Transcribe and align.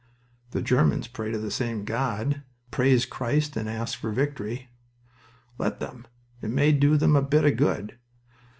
"The 0.49 0.63
Germans 0.63 1.07
pray 1.07 1.29
to 1.31 1.37
the 1.37 1.51
same 1.51 1.85
God. 1.85 2.41
Praise 2.71 3.05
Christ 3.05 3.55
and 3.55 3.69
ask 3.69 3.99
for 3.99 4.09
victory." 4.11 4.69
"Let 5.59 5.79
them. 5.79 6.07
It 6.41 6.49
may 6.49 6.71
do 6.71 6.97
them 6.97 7.15
a 7.15 7.21
bit 7.21 7.45
of 7.45 7.55
good. 7.55 7.99